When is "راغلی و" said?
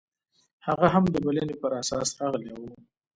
2.19-2.61